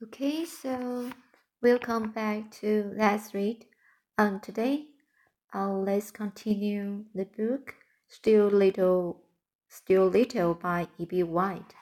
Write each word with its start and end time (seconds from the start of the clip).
Okay, 0.00 0.44
so 0.44 1.10
welcome 1.60 2.12
back 2.12 2.52
to 2.60 2.92
Let's 2.94 3.34
Read. 3.34 3.66
And 4.16 4.40
today, 4.40 4.84
uh, 5.52 5.72
let's 5.72 6.12
continue 6.12 7.04
the 7.16 7.24
book 7.24 7.74
Stuart 8.06 8.52
Little, 8.52 9.20
Stuart 9.68 10.12
Little 10.12 10.54
by 10.54 10.86
E.B. 10.98 11.24
White. 11.24 11.74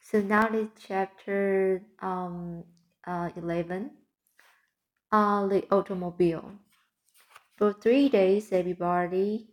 So 0.00 0.20
now 0.20 0.48
it's 0.52 0.80
chapter 0.86 1.82
um, 1.98 2.62
uh, 3.04 3.30
11, 3.34 3.90
uh, 5.10 5.46
the 5.48 5.66
automobile. 5.72 6.52
For 7.56 7.72
three 7.72 8.08
days, 8.08 8.52
everybody 8.52 9.48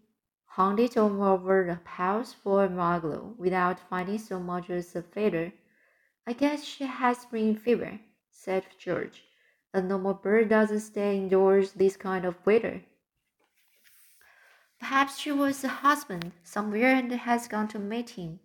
hunted 0.46 1.00
all 1.00 1.24
over 1.24 1.66
the 1.66 1.90
house 1.90 2.32
for 2.32 2.68
Margalo 2.68 3.36
without 3.40 3.80
finding 3.90 4.20
so 4.20 4.40
much 4.40 4.70
as 4.70 4.96
a 4.96 5.02
feather. 5.02 5.52
I 6.28 6.34
guess 6.34 6.64
she 6.64 6.86
has 6.86 7.20
spring 7.20 7.56
fever, 7.56 8.00
said 8.32 8.66
George. 8.80 9.24
A 9.74 9.82
normal 9.82 10.16
bird 10.16 10.50
doesn't 10.50 10.80
stay 10.80 11.18
indoors 11.18 11.74
this 11.74 11.98
kind 11.98 12.26
of 12.26 12.44
weather. 12.46 12.82
Perhaps 14.80 15.20
she 15.20 15.32
was 15.32 15.64
a 15.64 15.68
husband 15.68 16.32
somewhere 16.44 16.96
and 16.96 17.12
has 17.12 17.48
gone 17.48 17.68
to 17.70 17.80
meet 17.80 18.12
him, 18.12 18.40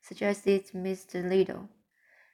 suggested 0.00 0.70
Mr. 0.74 1.28
Little. 1.28 1.68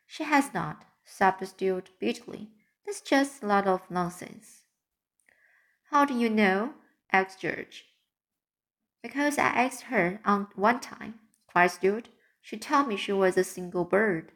She 0.06 0.22
has 0.22 0.54
not, 0.54 0.84
sobbed 1.04 1.46
Stuart 1.48 1.90
bitterly. 1.98 2.50
That's 2.84 3.00
just 3.00 3.42
a 3.42 3.46
lot 3.46 3.66
of 3.66 3.90
nonsense. 3.90 4.62
How 5.90 6.04
do 6.04 6.14
you 6.14 6.30
know? 6.30 6.74
asked 7.12 7.40
George. 7.40 7.86
Because 9.02 9.38
I 9.38 9.46
asked 9.46 9.82
her 9.82 10.20
on 10.24 10.48
one 10.54 10.78
time, 10.78 11.14
cried 11.48 11.72
Stuart. 11.72 12.08
She 12.40 12.56
told 12.56 12.88
me 12.88 12.96
she 12.96 13.12
was 13.12 13.36
a 13.36 13.44
single 13.44 13.84
bird. 13.84 14.30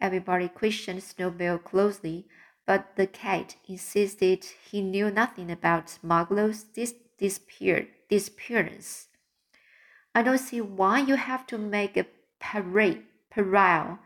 Everybody 0.00 0.48
questioned 0.48 1.02
Snowball 1.02 1.58
closely, 1.58 2.26
but 2.66 2.96
the 2.96 3.06
cat 3.06 3.56
insisted 3.68 4.44
he 4.44 4.82
knew 4.82 5.10
nothing 5.10 5.50
about 5.50 5.98
Margalo's 6.02 6.64
dis- 6.64 6.94
disappear- 7.18 7.88
disappearance. 8.08 9.08
I 10.14 10.22
don't 10.22 10.38
see 10.38 10.60
why 10.60 11.00
you 11.00 11.16
have 11.16 11.46
to 11.48 11.58
make 11.58 11.96
a 11.96 12.06
parade, 12.40 13.04
pariah. 13.30 13.96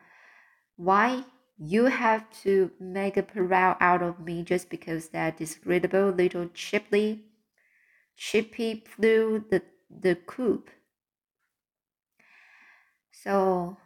Why 0.76 1.24
you 1.58 1.86
have 1.86 2.30
to 2.42 2.70
make 2.80 3.16
a 3.16 3.22
pariah 3.22 3.76
out 3.80 4.02
of 4.02 4.20
me 4.20 4.42
just 4.42 4.70
because 4.70 5.08
that 5.08 5.36
disagreeable 5.36 6.10
little 6.10 6.48
chippy, 6.54 7.24
chippy 8.16 8.84
flew 8.86 9.44
the, 9.50 9.62
the 9.90 10.14
coop. 10.14 10.70
So 13.12 13.76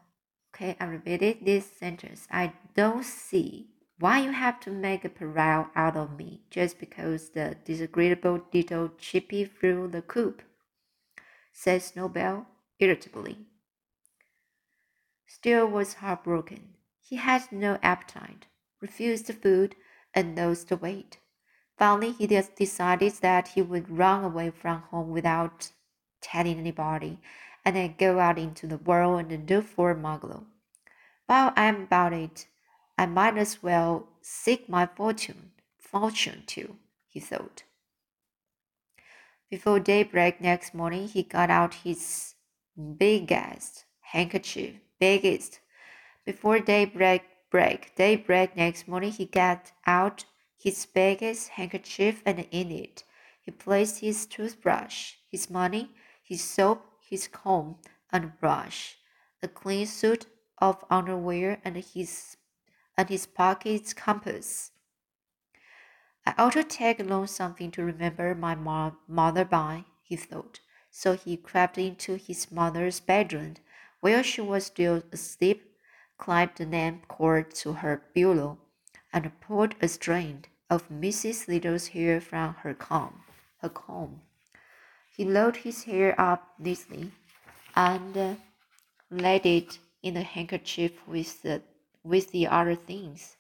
Okay, 0.55 0.77
I 0.79 0.85
repeated 0.85 1.39
this 1.43 1.67
sentence. 1.67 2.29
I 2.31 2.53
don't 2.77 3.05
see 3.05 3.67
why 3.99 4.21
you 4.21 4.31
have 4.31 4.61
to 4.61 4.71
make 4.71 5.05
a 5.05 5.09
pariah 5.09 5.65
out 5.75 5.97
of 5.97 6.17
me 6.17 6.43
just 6.49 6.79
because 6.79 7.31
the 7.31 7.57
disagreeable 7.65 8.41
little 8.53 8.91
chippy 8.97 9.45
flew 9.45 9.89
the 9.89 10.01
coop, 10.01 10.43
said 11.53 11.83
Snowball 11.83 12.47
irritably. 12.79 13.39
Stuart 15.27 15.67
was 15.67 15.95
heartbroken. 15.95 16.75
He 17.01 17.17
had 17.17 17.51
no 17.51 17.81
appetite, 17.83 18.47
refused 18.81 19.27
the 19.27 19.33
food, 19.33 19.75
and 20.15 20.37
lost 20.37 20.71
weight. 20.71 21.19
Finally, 21.77 22.13
he 22.13 22.29
just 22.29 22.55
decided 22.55 23.15
that 23.15 23.49
he 23.49 23.63
would 23.63 23.91
run 23.91 24.23
away 24.23 24.51
from 24.51 24.83
home 24.83 25.11
without 25.11 25.73
telling 26.21 26.61
anybody 26.61 27.19
and 27.65 27.77
then 27.77 27.95
go 27.99 28.19
out 28.19 28.39
into 28.39 28.67
the 28.67 28.79
world 28.79 29.33
and 29.33 29.49
look 29.49 29.65
for 29.65 29.95
Margalo. 29.95 30.45
While 31.27 31.53
I'm 31.57 31.83
about 31.83 32.13
it, 32.13 32.47
I 32.99 33.07
might 33.07 33.37
as 33.39 33.63
well 33.63 34.09
seek 34.21 34.69
my 34.69 34.87
fortune, 34.87 35.53
fortune 35.79 36.45
too, 36.47 36.77
he 37.09 37.21
thought. 37.21 37.65
Before 39.51 39.81
daybreak 39.81 40.41
next 40.41 40.75
morning, 40.75 41.09
he 41.09 41.23
got 41.23 41.51
out 41.51 41.75
his 41.75 42.35
biggest 42.97 43.85
handkerchief, 44.01 44.77
biggest. 44.99 45.61
Before 46.25 46.59
daybreak, 46.59 47.23
break, 47.51 47.95
daybreak 47.97 48.57
next 48.57 48.89
morning, 48.89 49.13
he 49.13 49.27
got 49.27 49.73
out 49.87 50.25
his 50.57 50.87
biggest 50.87 51.51
handkerchief 51.51 52.23
and 52.27 52.47
in 52.51 52.71
it 52.71 53.05
he 53.45 53.51
placed 53.51 54.01
his 54.01 54.25
toothbrush, 54.25 55.17
his 55.31 55.51
money, 55.51 55.91
his 56.23 56.43
soap, 56.43 56.87
his 57.15 57.29
comb 57.29 57.77
and 58.11 58.37
brush, 58.41 58.99
a 59.41 59.47
clean 59.47 59.87
suit 59.87 60.27
of 60.59 60.85
underwear 60.91 61.61
and 61.65 61.77
his 61.77 62.37
and 62.99 63.09
his 63.09 63.25
pocket 63.25 63.95
compass. 63.95 64.73
I 66.27 66.35
ought 66.37 66.55
to 66.55 66.65
take 66.65 66.99
along 66.99 67.29
something 67.29 67.71
to 67.71 67.85
remember 67.85 68.35
my 68.35 68.57
mo- 68.57 68.97
mother 69.07 69.45
by, 69.45 69.85
he 70.03 70.17
thought. 70.17 70.59
So 70.91 71.15
he 71.15 71.37
crept 71.37 71.79
into 71.79 72.17
his 72.17 72.51
mother's 72.51 72.99
bedroom, 72.99 73.55
where 74.01 74.25
she 74.25 74.41
was 74.41 74.67
still 74.67 75.05
asleep, 75.13 75.79
climbed 76.19 76.57
the 76.57 76.67
lamp 76.67 77.07
cord 77.07 77.55
to 77.63 77.75
her 77.75 78.03
pillow, 78.13 78.59
and 79.13 79.41
pulled 79.41 79.77
a 79.81 79.87
strand 79.87 80.49
of 80.69 80.89
Mrs. 80.89 81.47
Little's 81.47 81.89
hair 81.95 82.21
from 82.21 82.55
her 82.63 82.75
comb. 82.75 83.23
Her 83.59 83.69
comb. 83.69 84.23
He 85.17 85.25
rolled 85.25 85.59
his 85.59 85.85
hair 85.85 86.21
up 86.21 86.55
neatly 86.59 87.13
and 87.77 88.17
uh, 88.17 88.35
laid 89.11 89.47
it 89.47 89.79
in 90.03 90.15
the 90.15 90.25
handkerchief 90.25 91.07
with 91.07 91.43
the 91.43 91.63
with 92.03 92.33
the 92.33 92.49
other 92.49 92.75
things. 92.75 93.37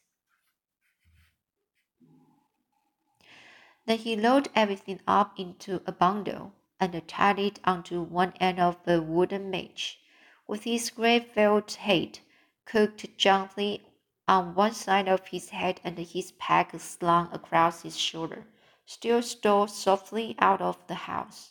Then 3.86 3.98
he 3.98 4.14
rolled 4.14 4.50
everything 4.54 5.00
up 5.08 5.36
into 5.36 5.82
a 5.84 5.90
bundle 5.90 6.52
and 6.78 7.08
tied 7.08 7.40
it 7.40 7.58
onto 7.64 8.02
one 8.02 8.34
end 8.38 8.60
of 8.60 8.76
a 8.86 9.02
wooden 9.02 9.50
match, 9.50 9.98
with 10.46 10.62
his 10.62 10.90
grey 10.90 11.18
felt 11.18 11.74
hat 11.74 12.20
cocked 12.66 13.18
gently 13.18 13.84
on 14.28 14.54
one 14.54 14.74
side 14.74 15.08
of 15.08 15.26
his 15.26 15.48
head 15.48 15.80
and 15.82 15.98
his 15.98 16.30
pack 16.32 16.78
slung 16.78 17.32
across 17.32 17.82
his 17.82 17.98
shoulder. 17.98 18.46
Stuart 18.86 19.24
stole 19.24 19.66
softly 19.66 20.36
out 20.38 20.62
of 20.62 20.78
the 20.86 20.94
house. 20.94 21.50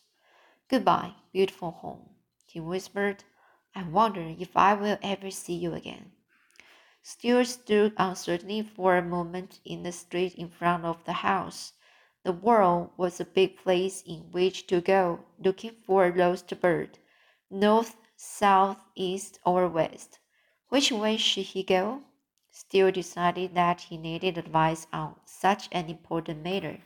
Goodbye, 0.73 1.13
beautiful 1.31 1.69
home, 1.69 2.09
he 2.47 2.59
whispered. 2.59 3.23
I 3.75 3.84
wonder 3.84 4.34
if 4.39 4.57
I 4.57 4.73
will 4.73 4.97
ever 5.03 5.29
see 5.29 5.53
you 5.53 5.75
again. 5.75 6.13
Stuart 7.03 7.45
stood 7.45 7.94
uncertainly 7.95 8.63
for 8.63 8.97
a 8.97 9.03
moment 9.03 9.59
in 9.63 9.84
the 9.84 9.91
street 9.91 10.34
in 10.34 10.50
front 10.50 10.84
of 10.84 11.06
the 11.06 11.13
house. 11.13 11.73
The 12.23 12.31
world 12.31 12.89
was 12.97 13.19
a 13.19 13.25
big 13.25 13.57
place 13.57 14.01
in 14.01 14.31
which 14.31 14.66
to 14.66 14.81
go 14.81 15.19
looking 15.38 15.75
for 15.85 16.07
a 16.07 16.11
lost 16.11 16.59
bird. 16.59 16.97
North, 17.51 17.95
south, 18.16 18.84
east, 18.95 19.38
or 19.45 19.67
west. 19.67 20.17
Which 20.69 20.91
way 20.91 21.17
should 21.17 21.45
he 21.53 21.61
go? 21.61 22.01
Stuart 22.50 22.95
decided 22.95 23.53
that 23.53 23.81
he 23.81 23.97
needed 23.97 24.40
advice 24.40 24.88
on 24.91 25.17
such 25.23 25.69
an 25.72 25.88
important 25.91 26.41
matter. 26.41 26.79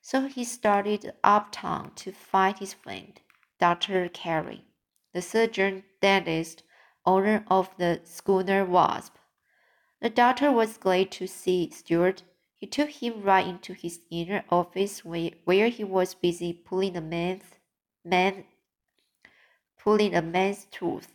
So 0.00 0.26
he 0.26 0.44
started 0.44 1.12
uptown 1.22 1.92
to 1.96 2.12
find 2.12 2.58
his 2.58 2.72
friend, 2.72 3.20
Dr. 3.58 4.08
Carey, 4.08 4.64
the 5.12 5.20
surgeon 5.20 5.84
dentist, 6.00 6.62
owner 7.04 7.44
of 7.48 7.70
the 7.76 8.00
schooner 8.04 8.64
Wasp. 8.64 9.16
The 10.00 10.10
doctor 10.10 10.52
was 10.52 10.78
glad 10.78 11.10
to 11.12 11.26
see 11.26 11.70
Stuart. 11.70 12.22
He 12.54 12.66
took 12.66 12.90
him 12.90 13.22
right 13.22 13.46
into 13.46 13.72
his 13.72 14.00
inner 14.10 14.44
office 14.48 15.04
where, 15.04 15.68
he 15.68 15.84
was 15.84 16.14
busy 16.14 16.52
pulling 16.52 16.96
a 16.96 17.00
man's 17.00 17.44
man 18.04 18.44
pulling 19.78 20.14
a 20.14 20.22
man's 20.22 20.66
tooth. 20.70 21.12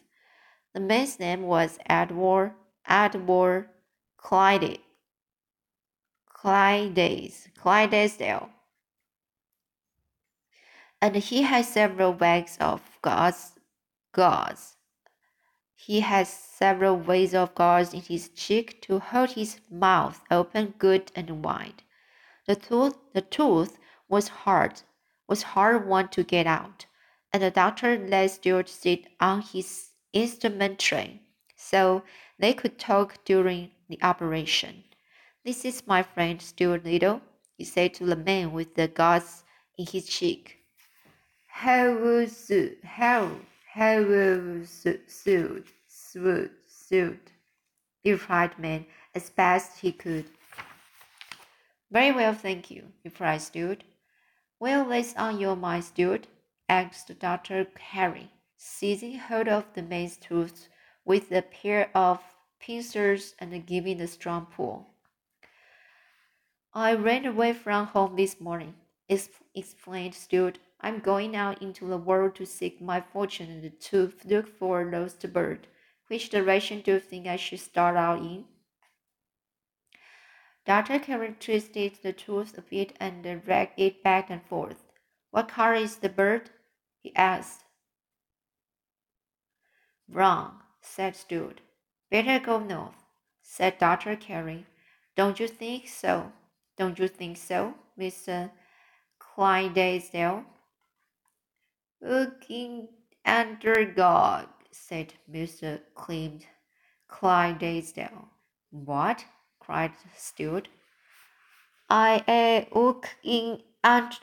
The 0.73 0.79
man's 0.79 1.19
name 1.19 1.43
was 1.43 1.79
Edward 1.85 2.53
Edward 2.87 3.69
Clyde 4.17 4.79
Clydes 6.35 7.47
Clydesdale 7.57 8.49
and 11.03 11.17
he 11.17 11.41
had 11.41 11.65
several 11.65 12.13
bags 12.13 12.57
of 12.61 12.79
gauze. 13.01 13.59
gauze. 14.13 14.77
He 15.75 15.99
had 15.99 16.27
several 16.27 16.95
ways 16.95 17.35
of 17.35 17.53
gauze 17.55 17.93
in 17.93 17.99
his 17.99 18.29
cheek 18.29 18.81
to 18.83 18.99
hold 18.99 19.31
his 19.31 19.59
mouth 19.69 20.21
open 20.31 20.75
good 20.77 21.11
and 21.13 21.43
wide. 21.43 21.83
The 22.47 22.55
tooth, 22.55 22.95
the 23.13 23.19
tooth 23.19 23.77
was 24.07 24.29
hard, 24.29 24.83
was 25.27 25.43
hard 25.43 25.85
one 25.85 26.07
to 26.11 26.23
get 26.23 26.47
out, 26.47 26.85
and 27.33 27.43
the 27.43 27.51
doctor 27.51 27.97
let 27.99 28.31
Stuart 28.31 28.69
sit 28.69 29.07
on 29.19 29.41
his 29.41 29.89
instrument 30.13 30.79
tray 30.79 31.19
so 31.57 32.03
they 32.39 32.53
could 32.53 32.79
talk 32.79 33.25
during 33.25 33.71
the 33.89 33.99
operation. 34.01 34.85
This 35.43 35.65
is 35.65 35.85
my 35.85 36.01
friend 36.01 36.41
Stuart 36.41 36.85
Little, 36.85 37.19
he 37.57 37.65
said 37.65 37.93
to 37.95 38.05
the 38.05 38.15
man 38.15 38.53
with 38.53 38.75
the 38.75 38.87
gauze 38.87 39.43
in 39.77 39.85
his 39.85 40.07
cheek. 40.07 40.62
Was 41.61 42.51
how 43.73 44.01
was 44.03 44.69
suit 44.69 45.67
suit 45.87 46.51
suit 46.67 47.31
replied 48.03 48.59
man 48.59 48.85
as 49.15 49.29
best 49.29 49.79
he 49.79 49.91
could. 49.91 50.25
Very 51.91 52.11
well, 52.11 52.33
thank 52.33 52.69
you, 52.69 52.91
replied 53.05 53.41
Stuart. 53.41 53.83
Well, 54.59 54.85
what's 54.85 55.15
on 55.15 55.39
your 55.39 55.55
mind, 55.55 55.85
Stuart? 55.85 56.27
asked 56.67 57.17
Dr. 57.19 57.65
Carey, 57.65 58.31
seizing 58.57 59.19
hold 59.19 59.47
of 59.47 59.65
the 59.73 59.83
man's 59.83 60.17
tooth 60.17 60.67
with 61.05 61.31
a 61.31 61.41
pair 61.41 61.89
of 61.95 62.19
pincers 62.59 63.35
and 63.39 63.65
giving 63.65 64.01
a 64.01 64.07
strong 64.07 64.47
pull. 64.47 64.87
I 66.73 66.93
ran 66.95 67.25
away 67.25 67.53
from 67.53 67.87
home 67.87 68.15
this 68.15 68.41
morning, 68.41 68.73
explained 69.07 70.15
Stuart. 70.15 70.59
I'm 70.83 70.99
going 70.99 71.33
out 71.33 71.61
into 71.61 71.87
the 71.87 71.97
world 71.97 72.35
to 72.35 72.45
seek 72.45 72.81
my 72.81 72.99
fortune 72.99 73.49
and 73.49 73.79
to 73.79 74.11
look 74.25 74.49
for 74.59 74.81
a 74.81 74.91
lost 74.91 75.31
bird. 75.31 75.67
Which 76.07 76.29
direction 76.29 76.81
do 76.81 76.95
you 76.95 76.99
think 76.99 77.25
I 77.25 77.37
should 77.37 77.61
start 77.61 77.95
out 77.95 78.19
in? 78.19 78.43
Dr. 80.65 80.99
Carey 80.99 81.35
twisted 81.39 81.99
the 82.03 82.11
tooth 82.11 82.57
a 82.57 82.61
bit 82.61 82.97
and 82.99 83.23
dragged 83.45 83.79
it 83.79 84.03
back 84.03 84.29
and 84.29 84.43
forth. 84.43 84.83
What 85.31 85.47
color 85.47 85.75
is 85.75 85.95
the 85.95 86.09
bird? 86.09 86.49
he 87.01 87.15
asked. 87.15 87.63
Brown, 90.09 90.59
said 90.81 91.15
Stuart. 91.15 91.61
Better 92.11 92.43
go 92.43 92.59
north, 92.59 92.95
said 93.41 93.77
Dr. 93.77 94.17
Carey. 94.17 94.65
Don't 95.15 95.39
you 95.39 95.47
think 95.47 95.87
so? 95.87 96.33
Don't 96.77 96.99
you 96.99 97.07
think 97.07 97.37
so, 97.37 97.75
Mr. 97.97 98.51
Clydesdale? 99.17 100.45
Looking 102.05 102.89
under 103.23 103.85
God, 103.85 104.49
said 104.71 105.13
Mr. 105.31 105.79
Clint 105.95 106.45
Clydesdale. 107.07 108.27
What? 108.71 109.23
cried 109.61 109.93
Stuart. 110.13 110.67
I 111.89 112.21
a 112.27 112.67
look 112.77 113.15
in 113.23 113.61
ant 113.85 114.19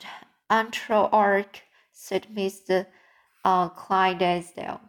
Antro-Arc, 0.47 1.63
said 1.91 2.27
Mr. 2.31 2.85
Uh, 3.43 3.69
Clydesdale. 3.69 4.81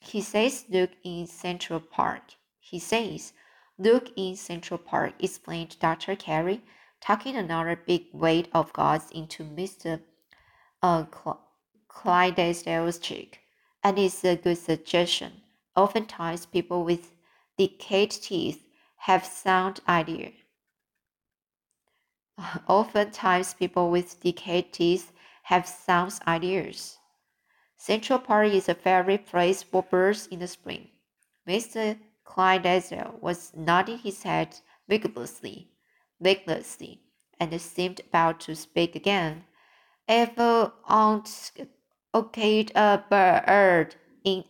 He 0.00 0.22
says 0.22 0.64
look 0.70 0.92
in 1.04 1.26
Central 1.26 1.80
Park. 1.80 2.22
He 2.60 2.78
says 2.78 3.34
look 3.76 4.08
in 4.16 4.36
Central 4.36 4.78
Park, 4.78 5.12
explained 5.18 5.76
Dr. 5.80 6.16
Carey, 6.16 6.62
tucking 7.02 7.36
another 7.36 7.76
big 7.76 8.06
weight 8.14 8.48
of 8.54 8.72
gauze 8.72 9.10
into 9.10 9.44
Mr. 9.44 10.00
Uh, 10.82 11.04
Clydesdale's 11.88 12.98
cheek. 12.98 13.40
And 13.82 13.98
it's 13.98 14.24
a 14.24 14.36
good 14.36 14.58
suggestion. 14.58 15.32
Oftentimes 15.74 16.46
people 16.46 16.84
with 16.84 17.12
decayed 17.56 18.10
teeth 18.10 18.64
have 18.96 19.24
sound 19.24 19.80
ideas. 19.88 20.34
Oftentimes, 22.68 23.54
people 23.54 23.90
with 23.90 24.20
decayed 24.20 24.72
teeth 24.72 25.12
have 25.44 25.66
sound 25.66 26.18
ideas. 26.26 26.98
Central 27.76 28.18
Park 28.18 28.52
is 28.52 28.68
a 28.68 28.74
favorite 28.74 29.26
place 29.26 29.62
for 29.62 29.82
birds 29.82 30.26
in 30.28 30.40
the 30.40 30.46
spring. 30.46 30.88
Mr. 31.46 31.98
Clydesdale 32.24 33.18
was 33.20 33.52
nodding 33.56 33.98
his 33.98 34.22
head 34.22 34.56
vigorously, 34.88 35.70
vigorously, 36.20 37.00
and 37.40 37.60
seemed 37.60 38.00
about 38.00 38.40
to 38.40 38.54
speak 38.54 38.94
again. 38.94 39.44
Ever 40.06 40.72
aunt 40.84 41.52
okayed 42.14 42.70
a 42.74 43.04
bird 43.10 43.96
in 44.24 44.44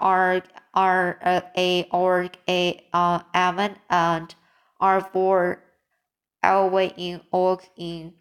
Arc 0.00 0.44
are 0.74 1.18
a 1.56 1.88
org 1.90 2.36
a 2.48 2.86
uh, 2.92 3.20
Evan 3.34 3.76
and 3.88 4.34
are 4.80 5.00
for 5.00 5.62
Elway 6.42 6.94
in 6.96 7.20
Org 7.32 7.60
in 7.76 8.14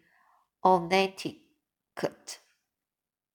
Connecticut. 0.63 2.39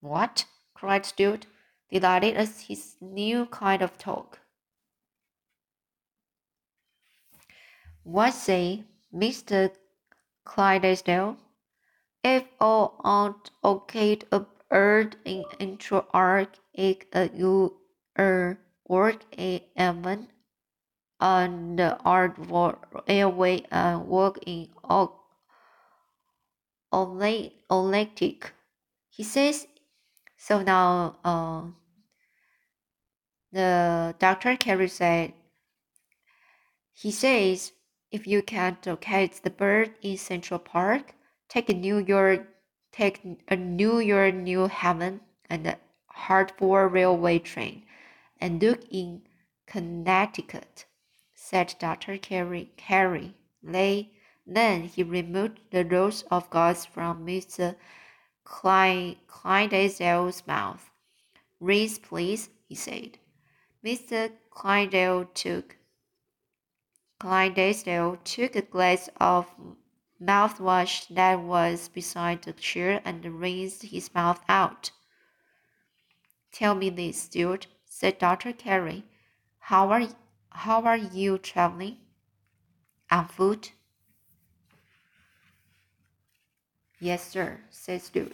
What? 0.01 0.47
cried 0.75 1.07
Stuart, 1.07 1.47
delighted 1.91 2.37
at 2.37 2.49
his 2.49 2.97
new 3.01 3.47
kind 3.47 3.81
of 3.81 3.97
talk. 3.97 4.41
What 8.03 8.35
say, 8.35 8.85
Mr. 9.15 9.75
Clydesdale? 10.45 11.39
If 12.23 12.45
all 12.61 13.01
aren't 13.03 13.51
okay 13.65 14.19
a 14.31 14.45
bird 14.75 15.15
in 15.25 15.45
intro 15.61 16.05
arc, 16.13 16.59
it 16.73 17.07
a 17.13 17.31
you 17.33 17.77
er 18.19 18.59
work 18.89 19.23
a 19.39 19.63
Evan 19.77 20.27
and 21.21 21.81
art 22.05 22.35
airway 23.07 23.63
and 23.71 24.09
work 24.09 24.37
in 24.45 24.69
Olympic. 27.71 28.53
He 29.11 29.23
says 29.23 29.69
so 30.37 30.61
now 30.61 31.19
uh, 31.25 31.63
the 33.53 34.17
Dr. 34.19 34.57
Carey 34.57 34.89
said 34.89 35.35
he 36.93 37.13
says 37.13 37.71
if 38.11 38.27
you 38.27 38.43
can't 38.43 38.85
locate 38.85 39.41
the 39.45 39.51
bird 39.51 39.95
in 40.03 40.17
Central 40.17 40.59
Park, 40.59 41.15
take 41.49 41.69
a 41.69 41.75
New 41.75 41.99
York 41.99 42.54
take 42.95 43.21
a 43.49 43.57
New 43.57 43.99
York 43.99 44.37
New 44.37 44.69
Haven 44.69 45.21
and 45.51 45.67
a 45.67 45.79
Hartford 46.07 46.93
railway 46.93 47.41
train 47.41 47.85
and 48.41 48.63
look 48.63 48.85
in 48.89 49.23
Connecticut, 49.67 50.85
said 51.35 51.75
Dr. 51.81 52.19
Carey. 52.19 52.71
Carey. 52.77 53.35
Then 54.47 54.83
he 54.83 55.03
removed 55.03 55.59
the 55.73 55.85
rolls 55.85 56.23
of 56.31 56.49
gauze 56.51 56.85
from 56.87 57.27
Mr. 57.27 57.75
Klein, 58.45 59.17
Clydesdale's 59.27 60.47
mouth. 60.47 60.91
Rinse, 61.59 61.99
please, 61.99 62.49
he 62.69 62.77
said. 62.77 63.19
Mr. 63.85 64.31
Clydesdale 64.51 65.25
took 65.35 65.77
took 67.19 68.55
a 68.55 68.63
glass 68.63 69.09
of 69.17 69.47
mouthwash 70.25 71.07
that 71.09 71.41
was 71.41 71.89
beside 71.89 72.43
the 72.43 72.53
chair 72.53 73.01
and 73.05 73.41
rinsed 73.41 73.83
his 73.83 74.13
mouth 74.15 74.41
out. 74.49 74.91
Tell 76.53 76.75
me 76.75 76.91
this, 76.91 77.23
Stuart, 77.23 77.67
said 77.85 78.19
Dr. 78.19 78.53
Carey. 78.53 79.05
How 79.59 79.91
are, 79.91 80.09
how 80.51 80.83
are 80.83 80.97
you 80.97 81.39
traveling? 81.39 81.99
On 83.11 83.27
foot? 83.27 83.73
Yes, 87.01 87.29
sir, 87.29 87.61
said 87.71 88.03
Stuart. 88.03 88.33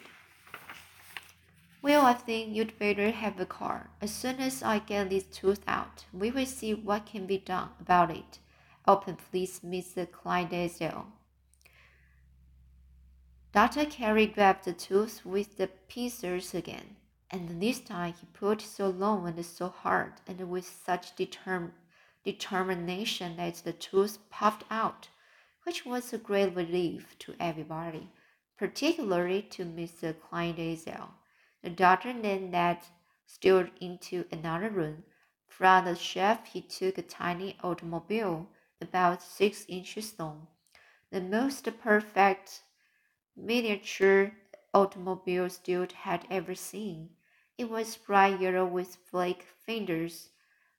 Well, 1.83 2.05
I 2.05 2.13
think 2.13 2.55
you'd 2.55 2.79
better 2.79 3.11
have 3.11 3.41
a 3.41 3.47
car. 3.47 3.89
As 4.03 4.13
soon 4.13 4.39
as 4.39 4.63
I 4.63 4.81
get 4.81 5.09
this 5.09 5.25
tooth 5.25 5.63
out, 5.67 6.05
we 6.13 6.31
will 6.31 6.45
see 6.45 6.75
what 6.75 7.07
can 7.07 7.27
be 7.27 7.39
done 7.39 7.71
about 7.81 8.11
it. 8.11 8.39
Open, 8.87 9.17
please, 9.17 9.61
Mr. 9.61 10.11
Clydesdale. 10.11 11.07
Dr. 13.53 13.85
Carey 13.85 14.27
grabbed 14.27 14.65
the 14.65 14.73
tooth 14.73 15.27
with 15.27 15.57
the 15.57 15.67
pincers 15.67 16.55
again 16.55 16.97
and 17.33 17.63
this 17.63 17.81
time 17.81 18.13
he 18.13 18.27
pulled 18.27 18.61
so 18.61 18.89
long 18.89 19.27
and 19.27 19.45
so 19.47 19.69
hard 19.69 20.15
and 20.27 20.51
with 20.51 20.65
such 20.67 21.15
determ- 21.17 21.73
determination 22.25 23.37
that 23.37 23.55
the 23.57 23.73
tooth 23.73 24.19
puffed 24.31 24.65
out, 24.71 25.09
which 25.65 25.87
was 25.87 26.13
a 26.13 26.19
great 26.19 26.55
relief 26.55 27.17
to 27.21 27.35
everybody, 27.39 28.09
particularly 28.57 29.43
to 29.43 29.65
Mr. 29.65 30.15
Clydesdale. 30.21 31.15
The 31.63 31.71
doctor 31.71 32.13
then 32.13 32.51
led 32.51 32.79
Stuart 33.27 33.73
into 33.81 34.27
another 34.33 34.71
room. 34.71 35.05
From 35.47 35.85
the 35.85 35.95
shelf 35.95 36.47
he 36.47 36.63
took 36.63 36.99
a 36.99 37.03
tiny 37.03 37.57
automobile 37.63 38.49
about 38.81 39.23
six 39.23 39.65
inches 39.69 40.19
long, 40.19 40.49
the 41.11 41.21
most 41.21 41.69
perfect 41.81 42.63
miniature 43.41 44.33
automobile 44.75 45.49
Stuart 45.49 45.93
had 45.93 46.27
ever 46.31 46.55
seen. 46.55 47.11
It 47.57 47.71
was 47.71 47.97
bright 47.97 48.41
yellow 48.41 48.67
with 48.67 48.97
flake 49.11 49.47
fenders, 49.67 50.29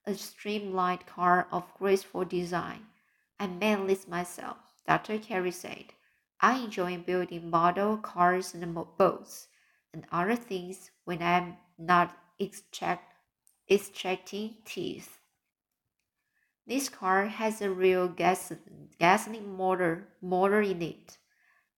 a 0.06 0.14
streamlined 0.14 1.06
car 1.06 1.48
of 1.52 1.74
graceful 1.78 2.26
design. 2.26 2.86
I 3.40 3.48
made 3.48 3.88
this 3.88 4.08
myself, 4.08 4.58
Dr. 4.88 5.18
Carey 5.18 5.52
said. 5.52 5.94
I 6.40 6.60
enjoy 6.60 6.98
building 6.98 7.50
model 7.50 7.98
cars 7.98 8.54
and 8.54 8.74
boats 8.98 9.48
and 9.94 10.06
other 10.12 10.36
things 10.36 10.92
when 11.06 11.22
I'm 11.22 11.58
not 11.78 12.18
extract, 12.40 13.14
extracting 13.70 14.56
teeth. 14.66 15.20
This 16.66 16.90
car 16.90 17.26
has 17.26 17.62
a 17.62 17.70
real 17.70 18.08
gas, 18.08 18.54
gasoline 19.00 19.56
motor, 19.56 20.08
motor 20.22 20.62
in 20.62 20.82
it. 20.82 21.18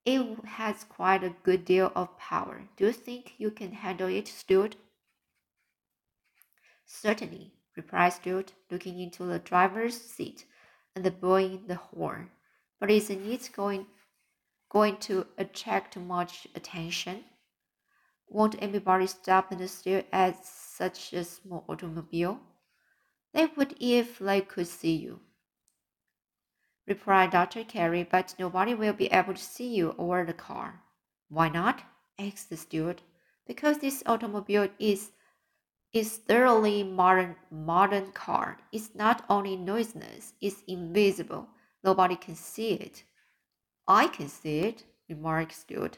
It 0.06 0.46
has 0.46 0.84
quite 0.84 1.24
a 1.24 1.36
good 1.44 1.66
deal 1.66 1.92
of 1.96 2.18
power. 2.18 2.68
Do 2.78 2.86
you 2.88 2.92
think 2.94 3.36
you 3.38 3.52
can 3.52 3.72
handle 3.72 4.10
it, 4.10 4.28
Stuart? 4.28 4.76
Certainly, 6.86 7.54
replied 7.76 8.14
Stuart, 8.14 8.54
looking 8.70 9.00
into 9.00 9.24
the 9.24 9.40
driver's 9.40 10.00
seat. 10.00 10.46
and 10.96 11.20
blowing 11.20 11.66
the 11.68 11.76
horn. 11.76 12.32
But 12.80 12.92
isn't 12.92 13.26
it 13.26 13.50
going 13.56 13.88
going 14.70 14.98
to 14.98 15.28
attract 15.38 15.98
much 15.98 16.48
attention? 16.56 17.24
Won't 18.28 18.62
anybody 18.62 19.08
stop 19.08 19.52
and 19.52 19.70
stare 19.70 20.06
at 20.12 20.46
such 20.46 21.14
a 21.14 21.24
small 21.24 21.64
automobile? 21.70 22.40
They 23.34 23.46
would 23.48 23.76
if 23.80 24.20
they 24.20 24.42
could 24.42 24.68
see 24.68 24.96
you, 24.96 25.22
replied 26.88 27.32
Dr. 27.32 27.64
Carey, 27.64 28.04
but 28.04 28.36
nobody 28.38 28.74
will 28.74 28.94
be 28.94 29.08
able 29.08 29.34
to 29.34 29.42
see 29.42 29.74
you 29.74 29.90
or 29.92 30.26
the 30.26 30.34
car. 30.34 30.82
Why 31.30 31.50
not? 31.50 31.84
asked 32.20 32.50
the 32.50 32.58
Stuart. 32.58 33.02
Because 33.48 33.80
this 33.80 34.04
automobile 34.06 34.70
is 34.80 35.12
is 35.94 36.18
thoroughly 36.18 36.84
modern 36.84 37.36
modern 37.52 38.12
car. 38.12 38.58
It's 38.72 38.96
not 38.96 39.24
only 39.30 39.56
noiseless, 39.56 40.34
it's 40.42 40.64
invisible. 40.68 41.48
Nobody 41.84 42.16
can 42.16 42.36
see 42.36 42.72
it. 42.72 43.04
I 43.88 44.08
can 44.08 44.28
see 44.28 44.60
it, 44.60 44.86
remarked 45.08 45.54
Stuart. 45.54 45.98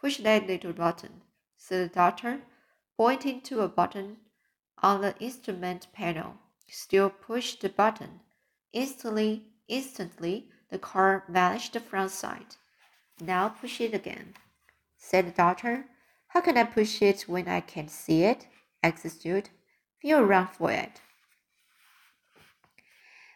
Push 0.00 0.18
that 0.18 0.46
little 0.46 0.72
button, 0.72 1.22
said 1.56 1.90
the 1.90 1.94
doctor, 1.94 2.42
pointing 2.96 3.40
to 3.42 3.60
a 3.60 3.68
button 3.68 4.18
on 4.82 5.00
the 5.00 5.16
instrument 5.18 5.88
panel. 5.92 6.34
Stuart 6.68 7.20
pushed 7.20 7.62
the 7.62 7.68
button. 7.68 8.20
Instantly, 8.72 9.51
instantly, 9.68 10.48
the 10.70 10.78
car 10.78 11.24
vanished 11.28 11.76
from 11.78 12.08
sight. 12.08 12.56
Now 13.20 13.48
push 13.48 13.80
it 13.80 13.94
again, 13.94 14.34
said 14.96 15.26
the 15.26 15.30
doctor. 15.30 15.86
How 16.28 16.40
can 16.40 16.56
I 16.56 16.64
push 16.64 17.02
it 17.02 17.22
when 17.28 17.48
I 17.48 17.60
can't 17.60 17.90
see 17.90 18.24
it? 18.24 18.46
asked 18.82 19.08
Stuart. 19.08 19.50
Feel 20.00 20.20
around 20.20 20.48
for 20.48 20.70
it. 20.70 21.00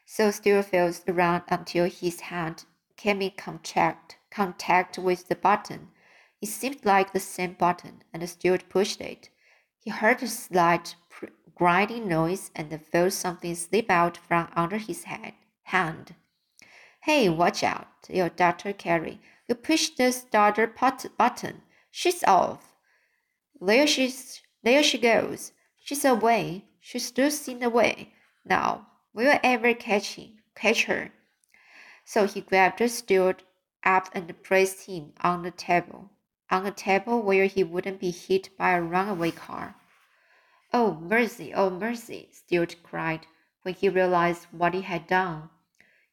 So 0.04 0.30
Stuart 0.30 0.66
feels 0.66 1.02
around 1.06 1.42
until 1.48 1.90
his 1.90 2.20
hand 2.20 2.64
came 2.96 3.20
in 3.20 3.32
contact, 3.32 4.16
contact 4.30 4.98
with 4.98 5.28
the 5.28 5.34
button. 5.34 5.90
It 6.40 6.48
seemed 6.48 6.84
like 6.84 7.12
the 7.12 7.20
same 7.20 7.54
button, 7.54 8.02
and 8.12 8.28
Stuart 8.28 8.68
pushed 8.68 9.00
it. 9.00 9.28
He 9.78 9.90
heard 9.90 10.22
a 10.22 10.28
slight 10.28 10.96
grinding 11.54 12.08
noise 12.08 12.50
and 12.54 12.80
felt 12.84 13.12
something 13.12 13.54
slip 13.54 13.90
out 13.90 14.16
from 14.16 14.48
under 14.54 14.78
his 14.78 15.04
head, 15.04 15.34
hand. 15.66 16.14
Hey, 17.02 17.28
watch 17.28 17.62
out, 17.62 17.88
yelled 18.08 18.36
Dr. 18.36 18.72
Carey. 18.72 19.20
You 19.48 19.54
pushed 19.54 19.96
the 19.96 20.12
starter 20.12 20.66
pot 20.66 21.04
button. 21.16 21.62
She's 21.90 22.24
off. 22.24 22.74
There 23.60 23.86
she's 23.86 24.42
there 24.62 24.82
she 24.82 24.98
goes. 24.98 25.52
She's 25.80 26.04
away. 26.04 26.64
She's 26.80 27.10
in 27.48 27.60
the 27.60 27.70
way. 27.70 28.12
Now, 28.44 28.86
will 29.12 29.32
you 29.32 29.38
ever 29.42 29.74
catch 29.74 30.14
him, 30.14 30.38
catch 30.54 30.84
her? 30.84 31.10
So 32.04 32.26
he 32.26 32.40
grabbed 32.40 32.78
the 32.78 32.88
Stuart 32.88 33.42
up 33.82 34.08
and 34.12 34.42
placed 34.42 34.86
him 34.86 35.14
on 35.20 35.42
the 35.42 35.50
table, 35.50 36.10
on 36.50 36.66
a 36.66 36.70
table 36.70 37.22
where 37.22 37.46
he 37.46 37.64
wouldn't 37.64 38.00
be 38.00 38.10
hit 38.10 38.50
by 38.56 38.72
a 38.72 38.82
runaway 38.82 39.30
car. 39.30 39.76
Oh, 40.72 40.94
mercy, 40.94 41.54
oh, 41.54 41.70
mercy, 41.70 42.28
Stuart 42.32 42.76
cried 42.82 43.26
when 43.62 43.74
he 43.74 43.88
realized 43.88 44.46
what 44.52 44.74
he 44.74 44.82
had 44.82 45.06
done. 45.06 45.50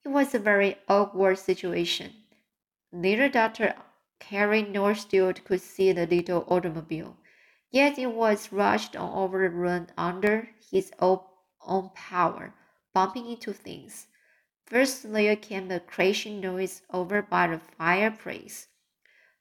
It 0.06 0.10
was 0.10 0.36
a 0.36 0.40
very 0.40 0.78
awkward 0.90 1.40
situation. 1.40 2.14
Neither 2.92 3.30
Dr. 3.30 3.74
Carey 4.20 4.62
nor 4.62 4.96
Stuart 4.96 5.46
could 5.46 5.62
see 5.62 5.92
the 5.94 6.06
little 6.06 6.44
automobile, 6.48 7.18
yet 7.72 7.98
it 7.98 8.08
was 8.08 8.52
rushed 8.52 8.96
on 8.96 9.18
over 9.18 9.48
the 9.48 9.56
run 9.56 9.90
under 9.98 10.50
his 10.70 10.92
own 11.00 11.90
power, 11.96 12.54
bumping 12.94 13.28
into 13.30 13.54
things. 13.54 14.08
First 14.66 15.12
there 15.12 15.36
came 15.36 15.68
the 15.70 15.80
crashing 15.80 16.42
noise 16.42 16.82
over 16.90 17.22
by 17.22 17.48
the 17.48 17.62
fireplace. 17.78 18.68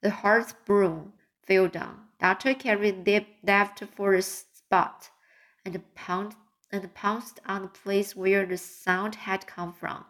The 0.01 0.11
hearth 0.11 0.65
broom 0.65 1.15
fell 1.45 1.69
down. 1.69 2.07
Dr. 2.21 2.55
Carey 2.55 2.93
leapt 2.93 3.83
for 3.97 4.15
a 4.15 4.23
spot 4.23 5.11
and 5.65 5.83
pounced, 5.95 6.39
and 6.71 6.95
pounced 6.95 7.41
on 7.47 7.63
the 7.63 7.69
place 7.69 8.15
where 8.15 8.47
the 8.47 8.59
sound 8.59 9.17
had 9.17 9.47
come 9.47 9.73
from. 9.73 10.05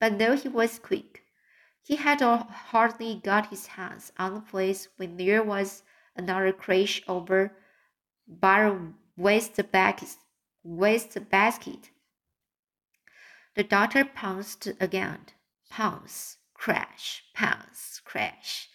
But 0.00 0.18
though 0.18 0.36
he 0.36 0.48
was 0.48 0.78
quick, 0.78 1.24
he 1.82 1.96
had 1.96 2.20
hardly 2.20 3.20
got 3.22 3.50
his 3.50 3.66
hands 3.66 4.12
on 4.18 4.34
the 4.34 4.40
place 4.40 4.88
when 4.96 5.16
there 5.16 5.42
was 5.42 5.82
another 6.14 6.52
crash 6.52 7.02
over 7.08 7.52
by 8.26 8.76
waste 9.16 9.60
basket. 9.72 10.16
Waste 10.62 11.30
basket. 11.30 11.90
The 13.54 13.64
doctor 13.64 14.04
pounced 14.04 14.66
again. 14.80 15.20
Pounce, 15.70 16.36
crash, 16.54 17.24
pounce, 17.34 18.00
crash. 18.04 18.68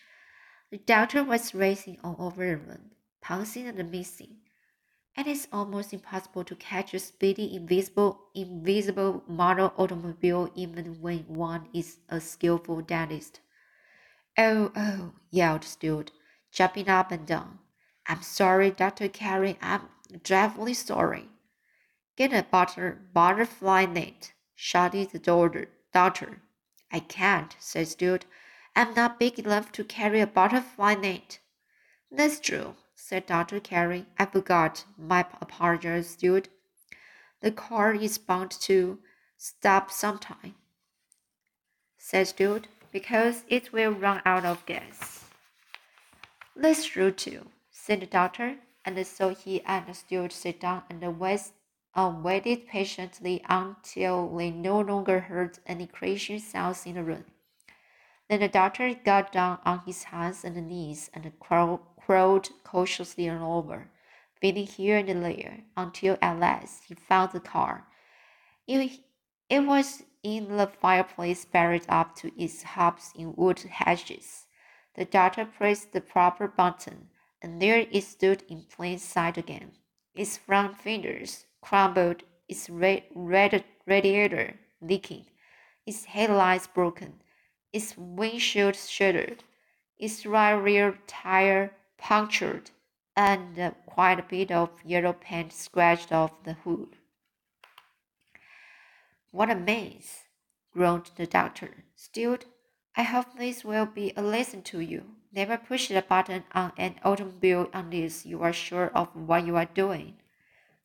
The 0.71 0.77
doctor 0.77 1.23
was 1.23 1.53
racing 1.53 1.99
all 2.03 2.15
over 2.19 2.45
the 2.45 2.57
room, 2.57 2.91
pouncing 3.21 3.67
and 3.67 3.91
missing 3.91 4.42
and 5.15 5.27
it's 5.27 5.47
almost 5.51 5.93
impossible 5.93 6.43
to 6.43 6.55
catch 6.55 6.93
a 6.93 6.99
speedy 6.99 7.55
invisible 7.55 8.19
invisible 8.33 9.23
model 9.27 9.73
automobile 9.77 10.49
even 10.55 11.01
when 11.01 11.19
one 11.27 11.67
is 11.73 11.97
a 12.09 12.19
skillful 12.19 12.81
dentist. 12.81 13.39
Oh, 14.37 14.71
oh, 14.75 15.13
yelled 15.29 15.63
Stuart, 15.63 16.11
jumping 16.51 16.89
up 16.89 17.11
and 17.11 17.27
down. 17.27 17.59
I'm 18.07 18.21
sorry, 18.23 18.71
Dr. 18.71 19.07
Carey, 19.07 19.57
I'm 19.61 19.81
dreadfully 20.23 20.73
sorry. 20.73 21.29
Get 22.15 22.33
a 22.33 22.43
butter, 22.43 22.99
butterfly 23.13 23.85
net, 23.85 24.33
shouted 24.55 25.11
the 25.11 25.19
doctor. 25.19 25.69
doctor. 25.91 26.41
I 26.91 26.99
can't, 26.99 27.55
said 27.59 27.87
Stuart. 27.87 28.25
I'm 28.75 28.93
not 28.93 29.19
big 29.19 29.39
enough 29.39 29.71
to 29.73 29.83
carry 29.83 30.21
a 30.21 30.27
butterfly 30.27 30.95
net. 30.95 31.39
That's 32.11 32.39
true, 32.39 32.75
said 33.13 33.27
Dr. 33.27 33.59
Carey. 33.59 34.07
I 34.17 34.25
forgot. 34.25 34.85
My 34.97 35.23
apologies, 35.39 36.09
Stuart. 36.09 36.49
The 37.41 37.51
car 37.51 37.93
is 37.93 38.17
bound 38.17 38.49
to 38.61 38.97
stop 39.37 39.91
sometime, 39.91 40.55
said 41.95 42.29
Stuart, 42.29 42.69
because 42.91 43.43
it 43.47 43.71
will 43.71 43.91
run 43.91 44.23
out 44.25 44.45
of 44.45 44.65
gas. 44.65 45.25
That's 46.55 46.85
true 46.85 47.11
too, 47.11 47.49
said 47.69 47.99
the 48.01 48.07
doctor, 48.07 48.55
and 48.83 49.05
so 49.05 49.29
he 49.29 49.61
and 49.61 49.95
Stuart 49.95 50.31
sat 50.31 50.59
down 50.59 50.81
and 50.89 51.19
wait, 51.19 51.51
uh, 51.93 52.11
waited 52.19 52.67
patiently 52.67 53.43
until 53.47 54.27
they 54.35 54.49
no 54.49 54.79
longer 54.79 55.19
heard 55.19 55.59
any 55.67 55.85
crashing 55.85 56.39
sounds 56.39 56.87
in 56.87 56.95
the 56.95 57.03
room. 57.03 57.25
Then 58.27 58.39
the 58.39 58.47
doctor 58.47 58.91
got 58.95 59.31
down 59.31 59.59
on 59.65 59.83
his 59.85 60.05
hands 60.05 60.43
and 60.43 60.55
knees 60.67 61.11
and 61.13 61.31
crawled 61.39 61.81
crawled 62.05 62.49
cautiously 62.63 63.29
on 63.29 63.41
over, 63.41 63.89
feeling 64.41 64.65
here 64.65 64.97
and 64.97 65.23
there, 65.23 65.59
until 65.77 66.17
at 66.21 66.39
last 66.39 66.83
he 66.85 66.95
found 66.95 67.31
the 67.31 67.39
car. 67.39 67.87
It, 68.67 68.99
it 69.49 69.61
was 69.61 70.03
in 70.21 70.57
the 70.57 70.67
fireplace 70.67 71.45
buried 71.45 71.85
up 71.87 72.15
to 72.15 72.31
its 72.41 72.63
hubs 72.63 73.11
in 73.15 73.35
wood 73.35 73.59
hatches. 73.59 74.45
The 74.95 75.05
doctor 75.05 75.45
pressed 75.45 75.91
the 75.91 76.01
proper 76.01 76.47
button, 76.47 77.09
and 77.41 77.61
there 77.61 77.85
it 77.91 78.03
stood 78.03 78.43
in 78.49 78.63
plain 78.63 78.99
sight 78.99 79.37
again. 79.37 79.71
Its 80.15 80.37
front 80.37 80.77
fenders 80.77 81.45
crumbled, 81.61 82.23
its 82.47 82.69
red, 82.69 83.03
red 83.15 83.63
radiator 83.85 84.55
leaking, 84.81 85.25
its 85.85 86.05
headlights 86.05 86.67
broken, 86.67 87.21
its 87.71 87.97
windshield 87.97 88.75
shattered, 88.75 89.43
its 89.97 90.25
right 90.25 90.53
rear 90.53 90.99
tire 91.07 91.71
punctured, 92.03 92.69
and 93.15 93.73
quite 93.85 94.19
a 94.19 94.23
bit 94.23 94.51
of 94.51 94.69
yellow 94.83 95.13
paint 95.13 95.53
scratched 95.53 96.11
off 96.11 96.43
the 96.43 96.51
hood. 96.51 96.97
What 99.31 99.49
a 99.49 99.55
mess, 99.55 100.23
groaned 100.73 101.11
the 101.15 101.25
doctor. 101.25 101.85
Still, 101.95 102.39
I 102.97 103.03
hope 103.03 103.37
this 103.37 103.63
will 103.63 103.85
be 103.85 104.11
a 104.17 104.21
lesson 104.21 104.63
to 104.63 104.81
you. 104.81 105.15
Never 105.31 105.57
push 105.57 105.87
the 105.87 106.01
button 106.01 106.43
on 106.53 106.73
an 106.77 106.95
automobile 107.03 107.69
unless 107.73 108.25
you 108.25 108.43
are 108.43 108.53
sure 108.53 108.91
of 108.93 109.15
what 109.15 109.45
you 109.45 109.55
are 109.55 109.65
doing. 109.65 110.17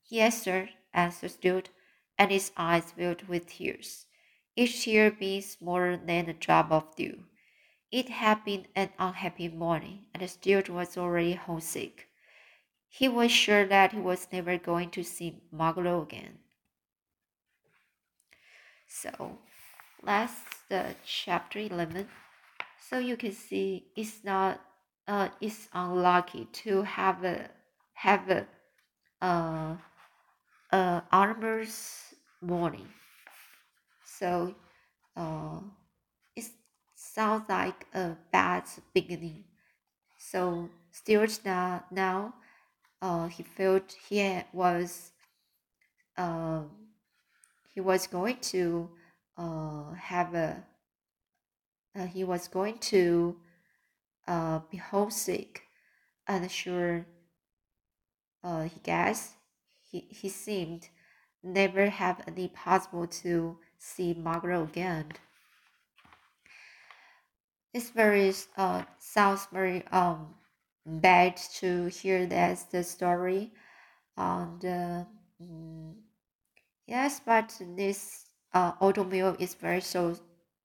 Yes, 0.07 0.41
sir, 0.41 0.69
answered 0.95 1.33
Stuart, 1.33 1.69
and 2.17 2.31
his 2.31 2.53
eyes 2.57 2.93
filled 2.93 3.29
with 3.29 3.49
tears, 3.49 4.07
each 4.55 4.85
tear 4.85 5.11
being 5.11 5.43
smaller 5.43 5.97
than 5.97 6.29
a 6.29 6.33
drop 6.33 6.71
of 6.71 6.95
dew. 6.95 7.25
It 7.91 8.11
had 8.11 8.45
been 8.45 8.67
an 8.77 8.91
unhappy 8.99 9.49
morning, 9.49 10.07
and 10.15 10.29
Stuart 10.29 10.69
was 10.69 10.99
already 10.99 11.35
homesick. 11.35 12.09
He 12.89 13.09
was 13.09 13.31
sure 13.31 13.67
that 13.67 13.93
he 13.93 13.99
was 13.99 14.29
never 14.33 14.59
going 14.59 14.91
to 14.91 15.03
see 15.03 15.41
Margalo 15.55 16.03
again. 16.03 16.39
So, 18.87 19.39
that's 20.03 20.33
the 20.69 20.95
chapter 21.05 21.59
11. 21.59 22.09
So 22.89 22.99
you 22.99 23.17
can 23.17 23.33
see 23.33 23.87
it's 23.97 24.25
not, 24.25 24.61
uh, 25.07 25.29
it's 25.41 25.69
unlucky 25.73 26.47
to 26.65 26.83
have 26.83 27.25
a, 27.25 27.51
have 27.95 28.31
a, 28.31 28.47
uh, 29.21 29.77
uh, 30.73 31.01
armor's 31.13 32.15
morning. 32.41 32.89
So, 34.05 34.55
uh, 35.17 35.61
sounds 37.19 37.49
like 37.49 37.85
a 37.95 38.17
bad 38.31 38.63
beginning. 38.95 39.43
So 40.19 40.69
Stuart 40.93 41.41
now, 41.45 41.83
now 41.91 42.35
uh, 43.03 43.27
he 43.27 43.43
felt 43.43 43.97
he 44.09 44.43
was 44.53 45.11
uh, 46.17 46.63
he 47.75 47.81
was 47.81 48.07
going 48.07 48.37
to 48.53 48.91
uh, 49.37 49.95
have 49.95 50.33
a 50.37 50.63
uh, 51.97 52.07
he 52.07 52.23
was 52.23 52.47
going 52.47 52.79
to 52.79 53.37
uh, 54.29 54.61
be 54.71 54.77
homesick 54.77 55.63
and 56.29 56.49
sure 56.49 57.05
uh, 58.45 58.63
he 58.63 58.79
guessed 58.85 59.33
he, 59.91 60.07
he 60.09 60.29
seemed 60.29 60.89
never 61.43 61.91
have 61.91 62.23
any 62.29 62.47
possible 62.47 63.09
to 63.09 63.59
see 63.77 64.15
Margaret 64.15 64.63
again. 64.63 65.07
It's 67.73 67.91
very 67.91 68.33
uh 68.59 68.85
sounds 68.99 69.47
very 69.53 69.87
um 69.89 70.35
bad 70.85 71.37
to 71.61 71.87
hear 71.87 72.27
that 72.27 72.71
the 72.71 72.85
story, 72.85 73.53
and 74.17 74.65
uh, 74.65 75.05
mm, 75.43 75.95
yes, 76.87 77.21
but 77.21 77.61
this 77.77 78.27
uh 78.55 78.73
automobile 78.81 79.37
is 79.39 79.55
very 79.55 79.81
so 79.83 80.17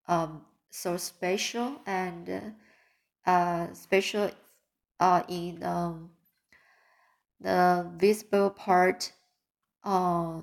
um 0.08 0.44
so 0.70 0.96
special 0.98 1.80
and 1.86 2.30
uh, 2.30 3.30
uh 3.30 3.74
special 3.74 4.30
uh 5.00 5.22
in 5.28 5.62
um 5.64 6.10
the 7.40 7.90
visible 7.96 8.50
part 8.50 9.12
uh 9.84 10.40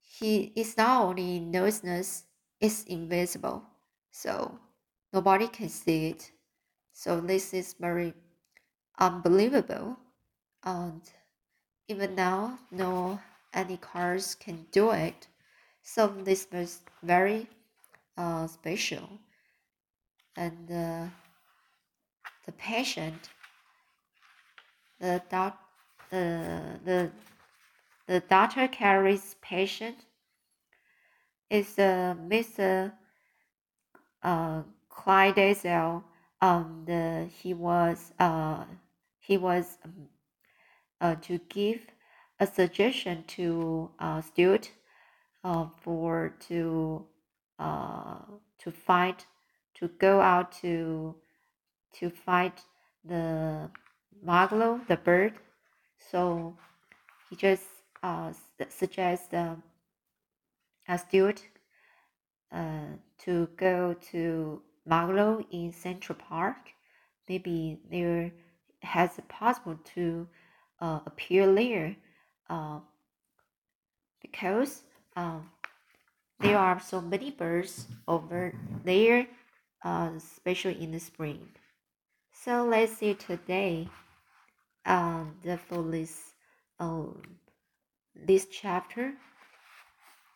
he 0.00 0.52
is 0.56 0.76
not 0.76 1.02
only 1.02 1.38
noiseless 1.40 2.24
it's 2.60 2.84
invisible. 2.84 3.64
So 4.10 4.58
nobody 5.12 5.48
can 5.48 5.68
see 5.68 6.08
it. 6.08 6.30
So 6.92 7.20
this 7.20 7.54
is 7.54 7.74
very 7.78 8.14
unbelievable. 8.98 9.96
And 10.64 11.02
even 11.88 12.14
now 12.14 12.58
no 12.70 13.20
any 13.54 13.76
cars 13.76 14.34
can 14.34 14.66
do 14.70 14.90
it. 14.90 15.26
So 15.82 16.06
this 16.06 16.46
was 16.52 16.80
very 17.02 17.48
uh, 18.16 18.46
special. 18.46 19.08
And 20.36 20.70
uh, 20.70 21.06
the 22.46 22.52
patient 22.52 23.30
the 25.00 25.22
doc 25.30 25.58
the 26.10 26.78
the 26.84 27.10
the 28.06 28.20
doctor 28.20 28.68
carries 28.68 29.34
patient 29.40 29.96
is 31.48 31.78
uh, 31.78 32.14
Mr. 32.28 32.92
Uh, 34.22 34.62
Clydesdale 35.02 36.04
and 36.42 36.90
uh, 36.90 37.24
he 37.42 37.54
was 37.54 38.12
uh, 38.18 38.64
he 39.18 39.36
was 39.38 39.78
um, 39.84 40.08
uh, 41.00 41.14
to 41.16 41.38
give 41.48 41.80
a 42.38 42.46
suggestion 42.46 43.24
to 43.26 43.90
uh, 43.98 44.20
Stuart 44.20 44.70
uh, 45.44 45.66
for 45.82 46.34
to 46.48 47.04
uh, 47.58 48.18
to 48.58 48.70
fight 48.70 49.26
to 49.74 49.88
go 49.98 50.20
out 50.20 50.52
to 50.60 51.14
to 51.94 52.10
fight 52.10 52.60
the 53.04 53.70
Margalo, 54.24 54.86
the 54.86 54.96
bird. 54.96 55.32
So 56.10 56.56
he 57.28 57.36
just 57.36 57.64
uh, 58.02 58.32
suggests 58.68 59.32
uh, 59.32 59.56
uh, 60.88 60.96
Stuart 60.96 61.42
uh, 62.52 62.96
to 63.24 63.48
go 63.56 63.94
to 64.12 64.62
Margalo 64.88 65.44
in 65.50 65.72
Central 65.72 66.18
Park. 66.18 66.70
Maybe 67.28 67.80
there 67.90 68.32
has 68.82 69.18
a 69.18 69.22
possible 69.22 69.78
to 69.94 70.26
uh, 70.80 71.00
appear 71.06 71.52
there 71.52 71.96
uh, 72.48 72.80
because 74.20 74.82
um, 75.16 75.50
there 76.40 76.58
are 76.58 76.80
so 76.80 77.00
many 77.00 77.30
birds 77.30 77.86
over 78.08 78.54
there, 78.84 79.26
uh, 79.84 80.10
especially 80.16 80.82
in 80.82 80.92
the 80.92 81.00
spring. 81.00 81.48
So 82.32 82.64
let's 82.64 82.96
see 82.96 83.14
today 83.14 83.88
um, 84.86 85.34
the 85.44 85.58
for 85.58 85.82
this 85.82 86.32
um, 86.78 87.20
this 88.14 88.46
chapter. 88.46 89.12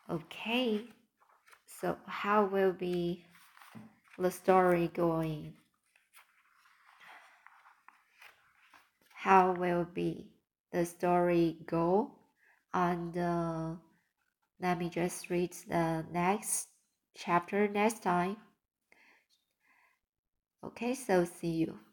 Okay, 0.09 0.81
so 1.65 1.97
how 2.05 2.45
will 2.45 2.73
be 2.73 3.25
the 4.17 4.31
story 4.31 4.89
going? 4.93 5.53
How 9.13 9.53
will 9.53 9.85
be 9.85 10.27
the 10.71 10.85
story 10.85 11.57
go? 11.65 12.11
And 12.73 13.17
uh, 13.17 13.71
let 14.61 14.77
me 14.77 14.89
just 14.89 15.29
read 15.29 15.53
the 15.67 16.05
next 16.11 16.69
chapter 17.15 17.67
next 17.67 18.03
time. 18.03 18.37
Okay, 20.63 20.93
so 20.93 21.25
see 21.25 21.51
you. 21.51 21.84